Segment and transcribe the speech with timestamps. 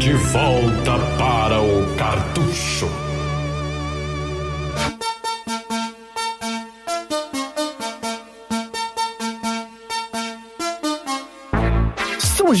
[0.00, 3.11] De volta para o cartucho.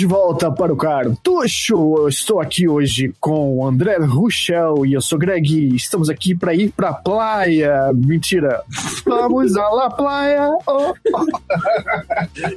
[0.02, 1.94] De volta para o Cartucho.
[1.96, 5.76] Eu estou aqui hoje com o André Ruchel e eu sou Greg.
[5.76, 7.92] Estamos aqui para ir para a praia.
[7.94, 8.62] Mentira.
[9.06, 10.50] Vamos à la praia.
[10.66, 11.26] Oh, oh.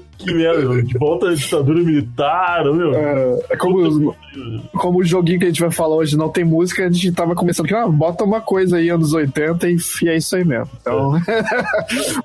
[0.17, 2.95] Que merda, de volta à ditadura militar, meu.
[2.95, 4.15] É, é como,
[4.73, 7.35] como o joguinho que a gente vai falar hoje não tem música, a gente tava
[7.35, 10.69] começando que, ah, bota uma coisa aí anos 80 e, e é isso aí mesmo.
[10.81, 11.21] Então.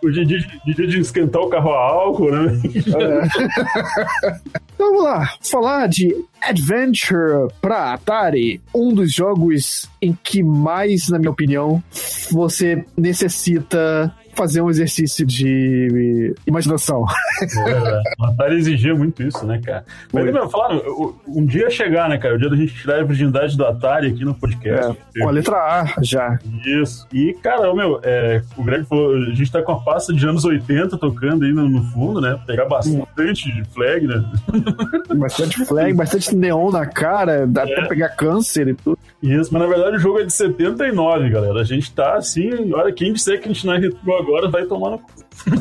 [0.03, 2.61] Hoje é dia, dia de esquentar o carro a álcool, né?
[2.87, 4.61] É.
[4.81, 11.19] Então vamos lá, falar de Adventure para Atari, um dos jogos em que mais, na
[11.19, 11.85] minha opinião,
[12.31, 17.05] você necessita fazer um exercício de imaginação.
[17.43, 19.85] É, o Atari exigia muito isso, né, cara?
[20.11, 20.83] Mas, meu, falaram,
[21.29, 22.37] um dia chegar, né, cara?
[22.37, 24.97] O dia da gente tirar a virgindade do Atari aqui no podcast.
[25.15, 26.39] É, com a letra A já.
[26.65, 27.07] Isso.
[27.13, 30.43] E, cara, meu, é, o Greg falou, a gente tá com a pasta de anos
[30.43, 32.41] 80 tocando aí no, no fundo, né?
[32.47, 34.25] Pegar bastante de flag, né?
[35.17, 37.73] Bastante flag, bastante neon na cara, dá é.
[37.73, 38.99] até pegar câncer e tudo.
[39.23, 41.61] Isso, mas na verdade o jogo é de 79, galera.
[41.61, 44.65] A gente tá assim, olha, quem disser que a gente não é retrô agora vai
[44.65, 45.01] tomar no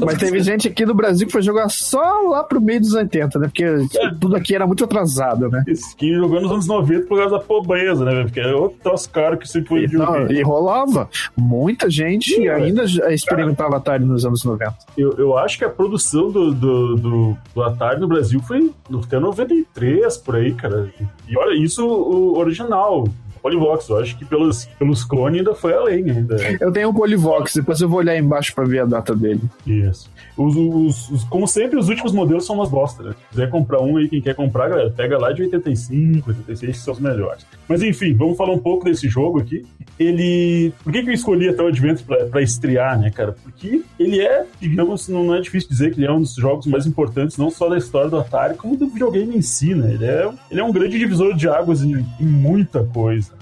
[0.06, 3.40] Mas teve gente aqui no Brasil que foi jogar só lá pro meio dos 80,
[3.40, 3.48] né?
[3.48, 4.12] Porque é.
[4.20, 5.64] tudo aqui era muito atrasado, né?
[5.98, 8.24] Quem jogou nos anos 90 por causa da pobreza, né?
[8.24, 9.98] Porque é outro troço caro que sempre foi de
[10.34, 11.10] E rolava.
[11.36, 12.54] Muita gente é.
[12.54, 14.74] ainda experimentava Cara, Atari nos anos 90.
[14.98, 18.72] Eu, eu acho que a produção do, do, do, do Atari no Brasil foi
[19.04, 20.90] até 93, por aí, cara.
[21.28, 23.06] E olha, isso o original.
[23.42, 23.90] Polivox.
[23.90, 26.38] Eu acho que pelos, pelos clones ainda foi além ainda.
[26.60, 29.42] Eu tenho um Polivox, depois eu vou olhar embaixo pra ver a data dele.
[29.66, 30.10] Isso.
[30.38, 33.12] Os, os, os, como sempre, os últimos modelos são umas bosta, né?
[33.12, 36.84] Se quiser comprar um aí, quem quer comprar, galera, pega lá de 85, 86, que
[36.84, 37.46] são os melhores.
[37.68, 39.66] Mas enfim, vamos falar um pouco desse jogo aqui.
[40.00, 40.74] Ele.
[40.84, 43.34] Por que, que eu escolhi até o Adventure pra, pra estrear, né, cara?
[43.44, 46.86] Porque ele é, digamos, não é difícil dizer que ele é um dos jogos mais
[46.86, 49.94] importantes, não só da história do Atari, como do videogame em si, né?
[49.94, 53.39] Ele é, ele é um grande divisor de águas em, em muita coisa.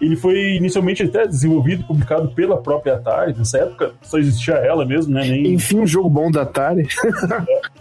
[0.00, 3.34] Ele foi inicialmente até desenvolvido e publicado pela própria Atari.
[3.36, 5.22] Nessa época só existia ela mesmo, né?
[5.22, 5.54] Nem...
[5.54, 6.86] Enfim, um jogo bom da Atari.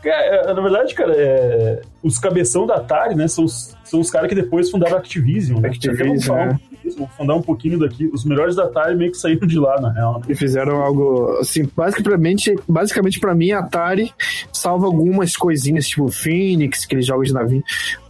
[0.03, 1.81] é, na verdade, cara, é...
[2.01, 5.59] os cabeção da Atari, né, são os, são os caras que depois fundaram a Activision.
[5.59, 5.69] Né?
[5.69, 6.59] Activision, né?
[6.93, 8.09] Vou fundar um pouquinho daqui.
[8.13, 10.19] Os melhores da Atari meio que saíram de lá, na real.
[10.19, 10.25] Né?
[10.29, 14.13] E fizeram algo, assim, basicamente, basicamente para mim, a Atari
[14.51, 17.63] salva algumas coisinhas, tipo Phoenix, aqueles jogos de navio.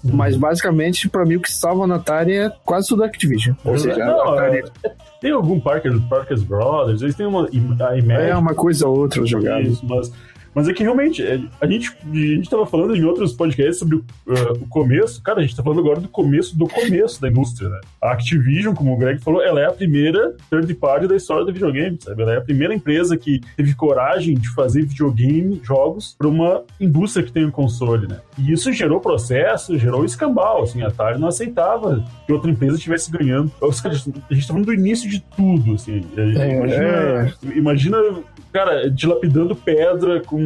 [0.04, 0.12] Hum.
[0.14, 3.56] Mas basicamente, para mim, o que salva na Atari é quase tudo Activision.
[3.64, 4.64] Ou seja, não, Atari...
[4.84, 7.46] é, tem algum Parker, Parker's Brothers, eles têm uma.
[7.46, 9.62] A Imagine, é uma coisa ou outra jogada.
[9.62, 10.12] Isso, mas
[10.56, 13.98] mas é que realmente, é, a gente, a gente tava falando em outros podcasts sobre
[13.98, 15.22] o, uh, o começo.
[15.22, 17.82] Cara, a gente tá falando agora do começo do começo da indústria, né?
[18.02, 21.52] A Activision, como o Greg falou, ela é a primeira third party da história do
[21.52, 22.22] videogame, sabe?
[22.22, 27.26] Ela é a primeira empresa que teve coragem de fazer videogame, jogos, para uma indústria
[27.26, 28.22] que tem um console, né?
[28.38, 33.12] E isso gerou processo, gerou escambau, assim, a Atari não aceitava que outra empresa estivesse
[33.12, 33.52] ganhando.
[33.62, 36.02] A gente tá falando do início de tudo, assim.
[36.16, 37.58] É, imagina, é.
[37.58, 37.98] imagina
[38.56, 40.45] cara, dilapidando pedra com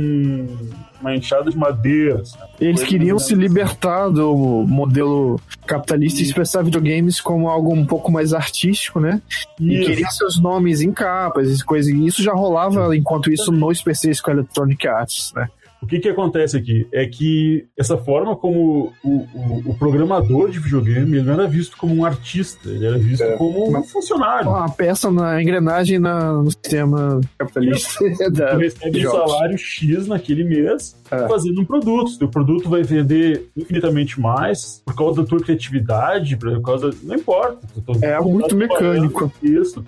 [1.00, 2.24] uma enxada de madeira.
[2.26, 2.52] Sabe?
[2.60, 8.34] Eles queriam se libertar do modelo capitalista e expressar videogames como algo um pouco mais
[8.34, 9.22] artístico, né?
[9.60, 9.82] Isso.
[9.82, 11.92] E queriam seus nomes em capas e coisas.
[11.92, 15.48] E isso já rolava enquanto isso nos PCs com Electronic Arts, né?
[15.82, 16.88] O que, que acontece aqui?
[16.92, 21.78] É que essa forma como o, o, o programador de videogame ele não era visto
[21.78, 23.38] como um artista, ele era visto é.
[23.38, 24.50] como um funcionário.
[24.50, 28.00] Uma peça na engrenagem na, no sistema capitalista.
[28.32, 31.28] da, recebe um salário X naquele mês é.
[31.28, 32.26] fazendo um produto.
[32.26, 36.90] O produto vai vender infinitamente mais por causa da tua criatividade, por causa.
[37.04, 37.60] Não importa.
[38.02, 39.32] É algo muito mecânico.
[39.42, 39.84] Isso.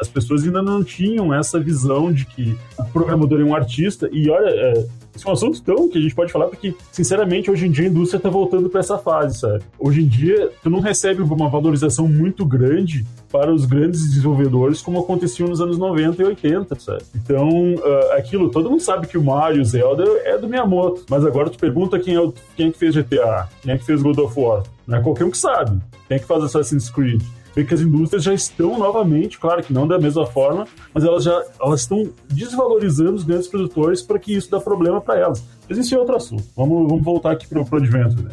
[0.00, 4.08] As pessoas ainda não tinham essa visão de que o programador é um artista.
[4.12, 7.50] E olha, é, esse é um assunto tão que a gente pode falar, porque, sinceramente,
[7.50, 9.64] hoje em dia a indústria tá voltando para essa fase, sabe?
[9.78, 15.00] Hoje em dia, tu não recebe uma valorização muito grande para os grandes desenvolvedores como
[15.00, 17.02] acontecia nos anos 90 e 80, sabe?
[17.14, 21.24] Então, uh, aquilo, todo mundo sabe que o Mario, o Zelda é do Miyamoto, mas
[21.24, 24.02] agora tu pergunta quem é, o, quem é que fez GTA, quem é que fez
[24.02, 24.62] God of War.
[24.86, 25.80] Não é qualquer um que sabe.
[26.06, 27.22] Quem é que faz Assassin's Creed?
[27.56, 31.24] Vê que as indústrias já estão novamente, claro que não da mesma forma, mas elas
[31.24, 35.42] já elas estão desvalorizando os grandes produtores para que isso dá problema para elas.
[35.66, 36.44] Mas isso é outro assunto.
[36.54, 38.24] Vamos, vamos voltar aqui para o Adventure.
[38.24, 38.30] Né?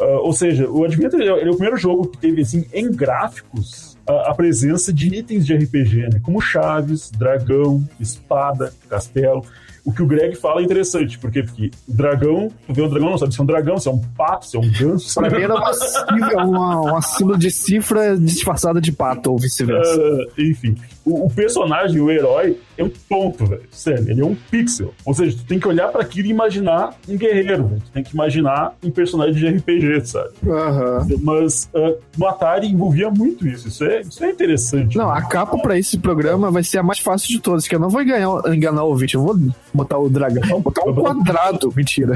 [0.00, 3.98] Uh, ou seja, o Adventure ele é o primeiro jogo que teve assim em gráficos
[4.06, 6.20] a, a presença de itens de RPG, né?
[6.22, 9.44] como chaves, dragão, espada, castelo
[9.84, 13.10] o que o Greg fala é interessante, porque, porque o dragão, tu vê um dragão,
[13.10, 15.14] não sabe se é um dragão, se é um pato, se é um ganso.
[15.14, 20.00] Pra mim era uma, cifra, uma, uma símbolo de cifra disfarçada de pato, ou vice-versa.
[20.00, 23.62] Uh, enfim, o, o, personagem, o herói, é um ponto, velho.
[23.70, 24.94] Sério, ele é um pixel.
[25.04, 27.82] Ou seja, tu tem que olhar para aquilo e imaginar um guerreiro, velho.
[27.84, 30.30] Tu tem que imaginar um personagem de RPG, sabe?
[30.44, 31.18] Uhum.
[31.22, 33.68] Mas uh, no Atari envolvia muito isso.
[33.68, 34.96] Isso é, isso é interessante.
[34.96, 35.18] Não, né?
[35.18, 37.88] a capa para esse programa vai ser a mais fácil de todas, que eu não
[37.88, 39.14] vou enganar, enganar o ouvinte.
[39.14, 39.36] Eu vou
[39.72, 40.60] botar o dragão.
[40.60, 41.72] Botar um quadrado.
[41.74, 42.14] Mentira.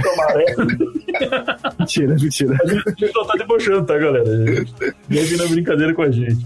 [1.79, 2.59] mentira, mentira.
[2.63, 4.25] A gente só tá debochando, tá, galera?
[5.09, 6.45] Deve na brincadeira com a gente.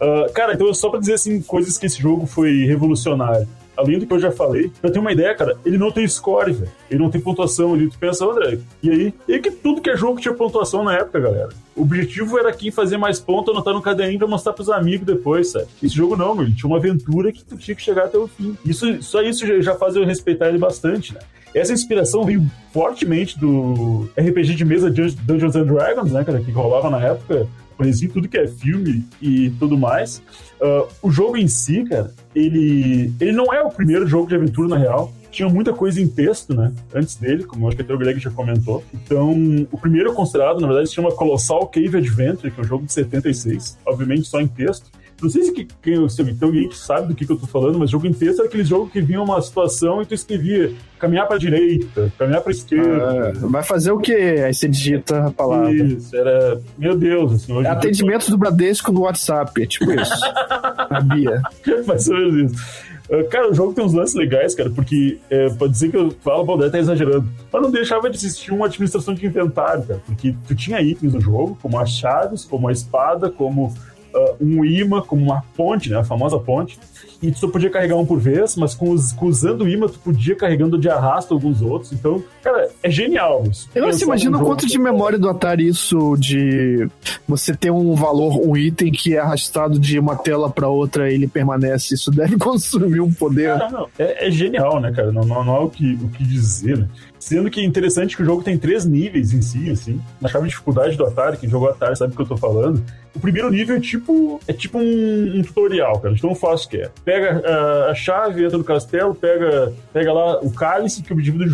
[0.00, 3.46] Uh, cara, então só pra dizer assim, coisas que esse jogo foi revolucionário.
[3.76, 6.52] Além do que eu já falei, pra ter uma ideia, cara, ele não tem score,
[6.52, 6.70] velho.
[6.90, 7.88] Ele não tem pontuação ali.
[7.88, 9.14] Tu pensa, André, e aí?
[9.26, 11.48] E que tudo que é jogo tinha pontuação na época, galera.
[11.74, 15.50] O objetivo era quem fazer mais ponto, anotar no caderninho pra mostrar pros amigos depois,
[15.50, 15.66] sabe?
[15.82, 16.44] Esse jogo não, meu.
[16.44, 18.56] Ele tinha uma aventura que tu tinha que chegar até o fim.
[18.64, 21.20] Isso, só isso já faz eu respeitar ele bastante, né?
[21.54, 22.42] Essa inspiração veio
[22.72, 27.46] fortemente do RPG de mesa Dungeons and Dragons, né, cara, que rolava na época
[27.82, 30.22] conheci tudo que é filme e tudo mais.
[30.62, 34.68] Uh, o jogo em si, cara, ele, ele não é o primeiro jogo de aventura,
[34.68, 35.12] na real.
[35.28, 36.72] Tinha muita coisa em texto, né?
[36.94, 38.84] Antes dele, como acho que até o Greg já comentou.
[38.94, 39.32] Então,
[39.72, 42.92] o primeiro considerado, na verdade, se chama Colossal Cave Adventure, que é um jogo de
[42.92, 44.88] 76, obviamente só em texto.
[45.22, 47.78] Não sei se, quem, se tem alguém que sabe do que, que eu tô falando,
[47.78, 51.38] mas jogo texto era aquele jogo que vinha uma situação e tu escrevia caminhar pra
[51.38, 53.32] direita, caminhar pra esquerda.
[53.36, 54.42] Ah, vai fazer o quê?
[54.44, 55.72] Aí você digita a palavra.
[55.72, 56.60] Isso, era.
[56.76, 57.52] Meu Deus, assim.
[57.52, 60.12] Hoje é atendimento do Bradesco no WhatsApp, é tipo isso.
[60.88, 61.42] Sabia.
[61.86, 62.92] Mais ou menos isso.
[63.10, 66.10] Ah, cara, o jogo tem uns lances legais, cara, porque é, pode dizer que eu
[66.22, 70.00] falo, o Baldé tá exagerando, mas não deixava de existir uma administração de inventário, cara,
[70.06, 73.74] porque tu tinha itens no jogo, como as chaves, como a espada, como
[74.14, 75.98] uh, um imã como uma ponte, né?
[75.98, 76.78] A famosa ponte.
[77.22, 79.98] E tu só podia carregar um por vez, mas com os, usando o imã, tu
[80.00, 81.92] podia carregando de arrasto alguns outros.
[81.92, 83.68] Então, cara, é genial isso.
[83.74, 86.88] Eu não imagino um quanto de memória do Atari isso de
[87.26, 91.14] você ter um valor, um item que é arrastado de uma tela para outra e
[91.14, 91.94] ele permanece.
[91.94, 93.56] Isso deve consumir um poder.
[93.56, 93.88] Não, não.
[93.98, 95.12] É, é, genial, né, cara?
[95.12, 96.88] Não, não, não há o que, o que dizer, né?
[97.18, 100.00] Sendo que é interessante que o jogo tem três níveis em si, assim.
[100.20, 102.82] Na chave de dificuldade do Atari, quem jogou Atari sabe o que eu tô falando.
[103.14, 106.78] O primeiro nível é tipo, é tipo um, um tutorial, cara, de tão fácil que
[106.78, 106.90] é.
[107.04, 111.44] Pega uh, a chave, entra no castelo, pega, pega lá o cálice, que o objetivo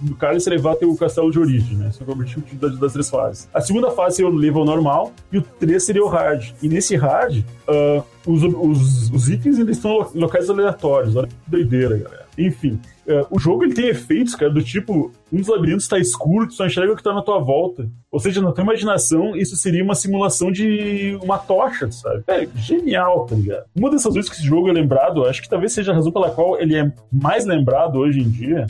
[0.00, 1.88] do cálice é levar até o castelo de origem, né?
[1.88, 3.48] Esse é o objetivo das, das três fases.
[3.52, 6.50] A segunda fase seria o level normal e o três seria o hard.
[6.62, 11.16] E nesse hard, uh, os, os, os itens ainda estão locais aleatórios.
[11.16, 12.22] Olha que doideira, galera.
[12.36, 16.46] Enfim, é, o jogo ele tem efeitos, cara, do tipo, um dos labirintos está escuro,
[16.46, 17.88] tu só enxerga o que tá na tua volta.
[18.10, 22.22] Ou seja, na tua imaginação, isso seria uma simulação de uma tocha, sabe?
[22.28, 23.64] É genial, tá ligado?
[23.74, 26.30] Uma dessas vezes que esse jogo é lembrado, acho que talvez seja a razão pela
[26.30, 28.66] qual ele é mais lembrado hoje em dia,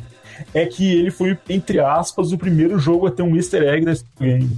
[0.52, 4.04] é que ele foi, entre aspas, o primeiro jogo a ter um easter egg nesse
[4.18, 4.50] game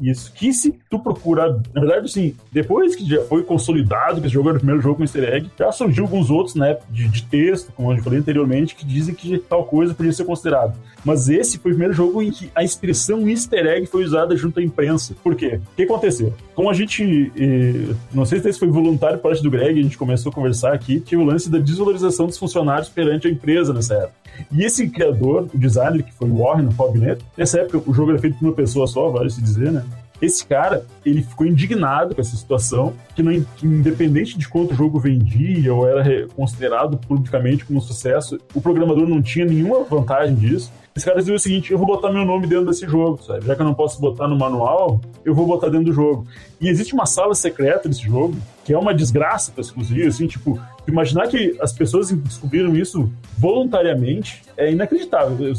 [0.00, 0.32] isso.
[0.32, 4.48] Que se tu procurar, na verdade, assim, depois que já foi consolidado que esse jogo
[4.48, 7.72] era o primeiro jogo com easter egg, já surgiu alguns outros, né, de, de texto,
[7.72, 10.76] como eu falei anteriormente, que dizem que tal coisa podia ser considerado.
[11.04, 14.60] Mas esse foi o primeiro jogo em que a expressão easter egg foi usada junto
[14.60, 15.14] à imprensa.
[15.22, 15.60] Por quê?
[15.72, 16.34] O que aconteceu?
[16.54, 20.30] Como a gente, eh, não sei se foi voluntário parte do Greg, a gente começou
[20.30, 24.20] a conversar aqui, tinha o lance da desvalorização dos funcionários perante a empresa nessa época.
[24.50, 28.18] E esse criador, o designer, que foi o Warren Robinett, nessa época o jogo era
[28.18, 29.84] feito por uma pessoa só, vale se dizer, né?
[30.20, 34.76] Esse cara, ele ficou indignado com essa situação, que, não, que independente de quanto o
[34.76, 40.34] jogo vendia ou era considerado publicamente como um sucesso, o programador não tinha nenhuma vantagem
[40.34, 40.72] disso.
[40.94, 43.46] Esse cara dizia o seguinte: eu vou botar meu nome dentro desse jogo, sabe?
[43.46, 46.26] Já que eu não posso botar no manual, eu vou botar dentro do jogo.
[46.60, 50.60] E existe uma sala secreta desse jogo, que é uma desgraça para exclusivo, assim, tipo,
[50.86, 55.52] imaginar que as pessoas descobriram isso voluntariamente é inacreditável.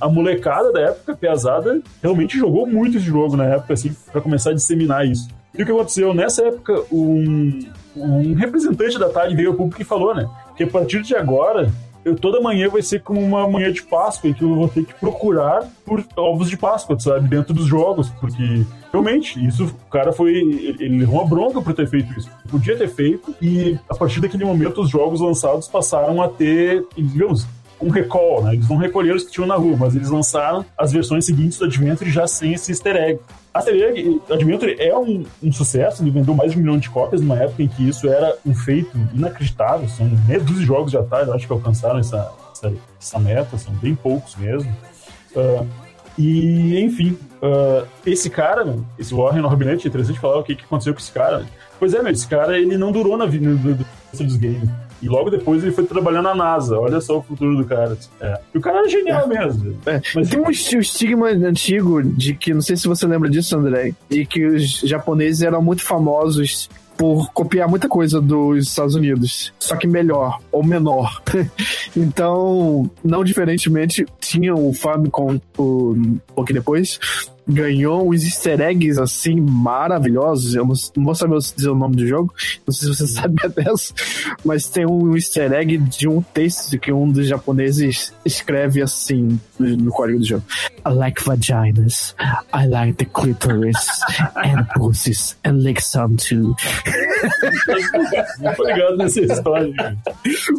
[0.00, 4.50] A, molecada da época, pesada, realmente jogou muito esse jogo na época, assim, para começar
[4.50, 5.28] a disseminar isso.
[5.56, 6.14] E o que aconteceu?
[6.14, 7.60] Nessa época, um,
[7.96, 11.72] um representante da Atari veio ao público e falou, né, que a partir de agora
[12.04, 14.84] eu, toda manhã vai ser como uma manhã de Páscoa, em que eu vou ter
[14.84, 17.28] que procurar por ovos de Páscoa, sabe?
[17.28, 20.32] Dentro dos jogos, porque realmente, isso, o cara foi.
[20.32, 22.30] Ele levou uma bronca por ter feito isso.
[22.48, 27.46] Podia ter feito, e a partir daquele momento, os jogos lançados passaram a ter, digamos,
[27.80, 28.54] um recall, né?
[28.54, 31.66] Eles não recolheram os que tinham na rua, mas eles lançaram as versões seguintes do
[31.66, 33.20] Adventure já sem esse easter egg.
[33.52, 37.20] Aster Egg, Adventure é um, um, sucesso, ele vendeu mais de um milhão de cópias
[37.20, 39.88] numa época em que isso era um feito inacreditável.
[39.88, 43.74] São meia dúzia de jogos de Atari, acho que alcançaram essa, essa, essa, meta, são
[43.74, 44.70] bem poucos mesmo.
[45.34, 45.66] Uh,
[46.16, 50.94] e, enfim, uh, esse cara, esse Warren Robinett, é interessante falar o que, que aconteceu
[50.94, 51.44] com esse cara.
[51.78, 53.50] Pois é, meu, esse cara ele não durou na vida
[54.12, 54.68] dos games.
[55.02, 56.78] E logo depois ele foi trabalhar na NASA.
[56.78, 57.96] Olha só o futuro do cara.
[58.20, 58.38] É.
[58.54, 59.26] E o cara era genial É.
[59.38, 59.76] mesmo.
[59.86, 63.56] É, Mas- Tem um esti- estigma antigo de que, não sei se você lembra disso,
[63.56, 69.54] André, de que os japoneses eram muito famosos por copiar muita coisa dos Estados Unidos,
[69.58, 71.22] só que melhor ou menor.
[71.96, 76.98] então, não diferentemente, tinha o Famicom um pouco depois,
[77.50, 80.54] ganhou uns easter eggs assim maravilhosos.
[80.54, 82.34] Eu não, não vou saber dizer o nome do jogo,
[82.66, 83.94] não sei se você sabe dessa,
[84.44, 89.90] mas tem um easter egg de um texto que um dos japoneses escreve assim no,
[89.90, 90.44] código do jogo:
[90.86, 92.14] I like vaginas,
[92.54, 93.76] I like the clitoris
[94.36, 96.54] and pussies and lick some too.
[98.40, 99.96] Ligado nessa história.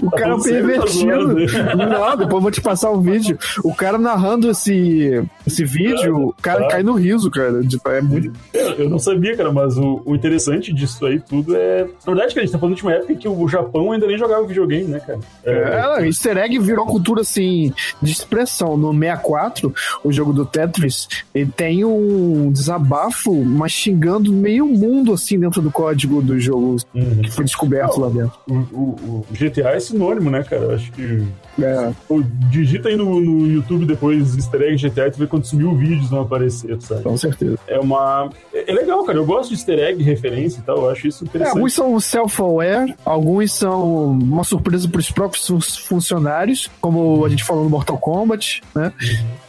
[0.02, 0.90] O cara tá pervertido.
[0.90, 1.36] zoando?
[1.76, 3.38] Não, depois eu vou te passar um vídeo.
[3.64, 6.72] O cara narrando esse, esse vídeo, o cara Claro.
[6.82, 7.62] Cai no riso, cara.
[7.64, 8.32] Tipo, É muito.
[8.78, 11.84] Eu, não sabia, cara, mas o, o interessante disso aí tudo é.
[12.06, 14.08] Na verdade, cara, a gente tá falando de uma época em que o Japão ainda
[14.08, 15.20] nem jogava videogame, né, cara?
[15.44, 17.72] É, easter egg virou cultura assim
[18.02, 18.76] de expressão.
[18.78, 19.74] No 64,
[20.04, 25.72] o jogo do Tetris, ele tem um desabafo, mas xingando meio mundo assim dentro do
[25.72, 27.22] código do jogo Uhum.
[27.22, 28.34] que foi descoberto lá dentro.
[28.50, 30.76] O, o- o GTA é sinônimo, né, cara?
[30.76, 31.24] Acho que.
[31.62, 31.92] É.
[32.50, 36.10] Digita aí no, no YouTube depois easter egg GTA e tu vê quantos mil vídeos
[36.10, 36.71] vão aparecer,
[37.04, 37.58] Com certeza.
[37.68, 38.30] É uma.
[38.54, 39.18] É é legal, cara.
[39.18, 40.78] Eu gosto de easter egg, referência e tal.
[40.78, 41.56] Eu acho isso É, interessante.
[41.58, 47.44] alguns são self-aware, alguns são uma surpresa para os próprios fun- funcionários, como a gente
[47.44, 48.94] falou no Mortal Kombat, né?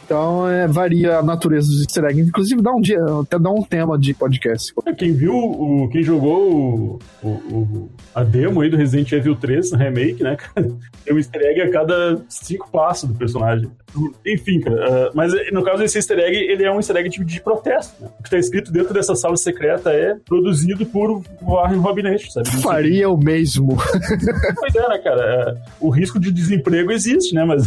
[0.05, 2.27] Então, é, varia a natureza dos easter eggs.
[2.29, 4.73] Inclusive, dá um dia, até dá um tema de podcast.
[4.85, 9.35] É, Quem viu, o, quem jogou o, o- o- a demo aí do Resident Evil
[9.35, 10.67] 3 no remake, né, cara?
[11.03, 13.69] Tem um easter egg a cada cinco passos do personagem.
[14.25, 15.07] Enfim, cara.
[15.07, 18.01] ah, mas no caso desse easter egg, ele é um easter egg tipo de protesto.
[18.01, 18.09] Né?
[18.19, 22.49] O que tá escrito dentro dessa sala secreta é produzido por Warren Robinette, sabe?
[22.61, 23.77] Faria o mesmo.
[24.59, 25.21] Pois é, né, cara?
[25.23, 27.43] É, o risco de desemprego existe, né?
[27.45, 27.63] Mas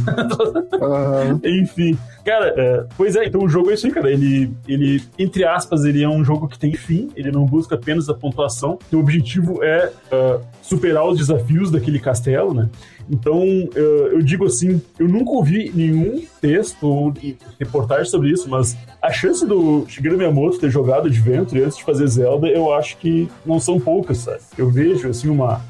[0.80, 1.40] Aham.
[1.44, 1.96] Enfim,
[2.26, 4.11] cara, é, pois é, então o jogo é isso aí, cara.
[4.11, 8.09] Ele, ele, entre aspas, ele é um jogo que tem fim, ele não busca apenas
[8.09, 8.80] a pontuação.
[8.92, 12.68] O objetivo é ah, superar os desafios daquele castelo, né?
[13.09, 13.45] Então,
[13.76, 17.14] eu, eu digo assim, eu nunca ouvi nenhum texto ou
[17.61, 22.09] reportagem sobre isso, mas a chance do Shigeru Miyamoto ter jogado Adventure antes de fazer
[22.09, 24.40] Zelda, eu acho que não são poucas, sabe?
[24.59, 25.62] Eu vejo, assim, uma,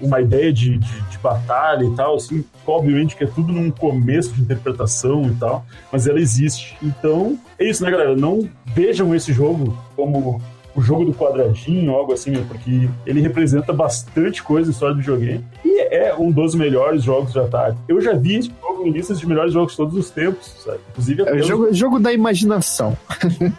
[0.00, 4.32] uma ideia de, de, de batalha e tal, assim, obviamente que é tudo num começo
[4.32, 6.76] de interpretação e tal, mas ela existe.
[6.82, 8.14] Então, é isso, né, galera?
[8.16, 10.40] Não vejam esse jogo como
[10.74, 15.44] o jogo do quadradinho, algo assim, porque ele representa bastante coisa na história do videogame
[15.64, 17.74] e é um dos melhores jogos de Atari.
[17.88, 20.78] Eu já vi esse jogo em listas de melhores jogos de todos os tempos, sabe?
[20.90, 22.96] Inclusive É até o os- jogo, jogo da imaginação.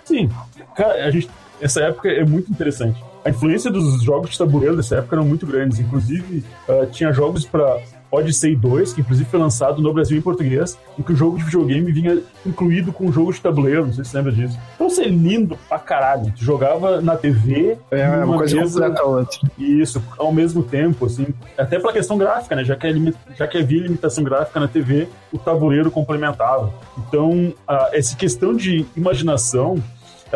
[0.06, 0.30] Sim,
[0.76, 3.04] cara, a gente, essa época é muito interessante.
[3.24, 5.80] A influência dos jogos de tabuleiro dessa época eram muito grandes.
[5.80, 7.78] Inclusive, ah, tinha jogos para
[8.12, 11.44] Odyssey 2, que inclusive foi lançado no Brasil em português, em que o jogo de
[11.46, 14.60] videogame vinha incluído com o jogo de tabuleiro, não sei se você lembra disso.
[14.76, 16.34] Então, isso é lindo pra caralho.
[16.36, 19.40] Tu jogava na TV, É uma numa coisa mesa- completa outra.
[19.58, 22.66] isso, ao mesmo tempo, assim, até pela questão gráfica, né?
[22.66, 26.74] Já que, limi- já que havia limitação gráfica na TV, o tabuleiro complementava.
[26.98, 29.76] Então, a, essa questão de imaginação,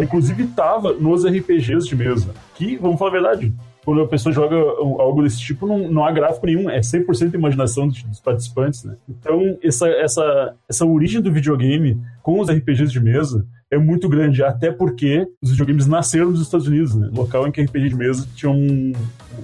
[0.04, 2.30] inclusive estava nos RPGs de mesa.
[2.56, 6.12] Que, vamos falar a verdade, quando a pessoa joga algo desse tipo, não, não há
[6.12, 8.96] gráfico nenhum, é 100% imaginação dos, dos participantes, né?
[9.08, 14.44] Então, essa, essa, essa origem do videogame com os RPGs de mesa é muito grande,
[14.44, 17.10] até porque os videogames nasceram nos Estados Unidos, né?
[17.14, 18.94] Local em que RPG de mesa tinha um-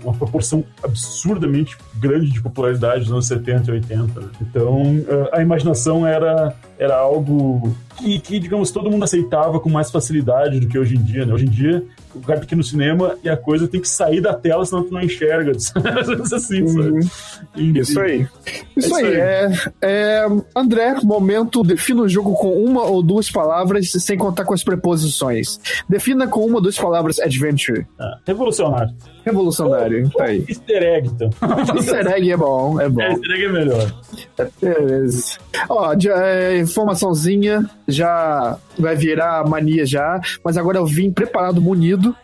[0.03, 4.21] uma proporção absurdamente grande de popularidade nos anos 70 e 80.
[4.21, 4.27] né?
[4.41, 9.91] Então, eh, a imaginação era, era algo que, que, digamos, todo mundo aceitava com mais
[9.91, 11.31] facilidade do que hoje em dia, né?
[11.33, 11.83] Hoje em dia,
[12.15, 14.91] o cara ir no cinema e a coisa tem que sair da tela, senão tu
[14.91, 15.51] não enxerga.
[15.55, 16.89] assim, sabe?
[16.89, 16.99] Uhum.
[17.55, 17.79] Enfim.
[17.79, 18.27] Isso aí.
[18.75, 19.05] Isso, isso aí.
[19.05, 19.15] aí.
[19.15, 24.53] É, é, André, momento, defina o jogo com uma ou duas palavras, sem contar com
[24.53, 25.59] as preposições.
[25.87, 27.85] Defina com uma ou duas palavras adventure.
[27.99, 28.95] Ah, revolucionário.
[29.23, 30.09] Revolucionário.
[30.11, 30.43] Tá aí.
[30.49, 31.29] Easter egg, então.
[31.75, 33.01] Easter egg é bom, é bom.
[33.01, 33.93] É, easter egg é melhor.
[34.59, 35.37] Beleza.
[35.69, 42.15] Ó, já, é, informaçãozinha já vai virar mania já, mas agora eu vim preparado, munido.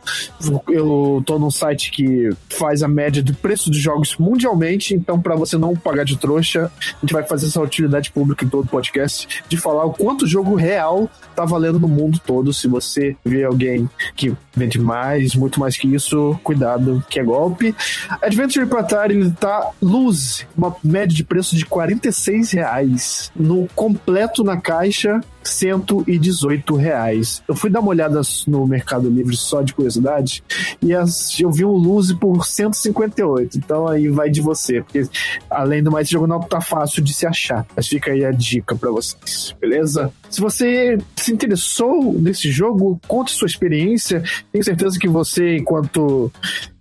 [0.68, 5.36] Eu tô num site que faz a média do preço dos jogos mundialmente, então para
[5.36, 8.70] você não pagar de trouxa, a gente vai fazer essa utilidade pública em todo o
[8.70, 12.54] podcast de falar o quanto o jogo real tá valendo no mundo todo.
[12.54, 17.76] Se você vê alguém que vende mais, muito mais que isso, cuidado, que é golpe.
[18.22, 23.32] Adventure para Atari, ele tá luz, uma média de preço de 46 reais.
[23.36, 27.42] No completo na caixa, 118 reais.
[27.48, 30.44] Eu fui dar uma olhada no Mercado Livre só de curiosidade
[30.82, 33.58] e eu vi um Lose por 158.
[33.58, 35.08] Então aí vai de você, porque
[35.50, 37.66] além do mais, esse jogo não tá fácil de se achar.
[37.76, 40.12] Mas fica aí a dica para vocês, beleza?
[40.30, 44.24] Se você se interessou nesse jogo, conte sua experiência.
[44.52, 46.32] Tenho certeza que você, enquanto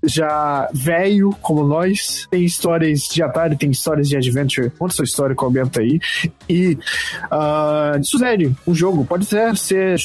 [0.03, 4.71] já velho como nós, tem histórias de Atari, tem histórias de Adventure.
[4.71, 6.01] Conta sua história, comenta aí.
[6.49, 6.79] E
[7.27, 9.05] uh, sugere um jogo.
[9.05, 9.97] Pode ser, ser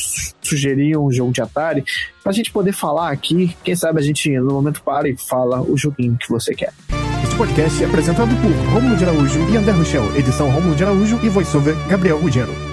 [0.41, 1.84] sugerir um jogo de Atari
[2.24, 3.55] pra gente poder falar aqui.
[3.63, 6.74] Quem sabe a gente no momento para e fala o joguinho que você quer.
[7.24, 11.20] Este podcast é apresentado por Romulo de Araújo e André Rochel, edição Romulo de Araújo
[11.24, 12.70] e voiceover Gabriel Ruggiero.